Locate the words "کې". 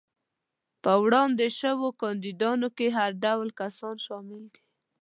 2.77-2.87